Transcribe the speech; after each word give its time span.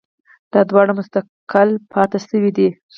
دا 0.51 0.61
دواړه 0.69 0.91
مستقل 0.99 1.69
پاتې 1.93 2.17
شوي 2.27 2.51
دي 2.57 2.69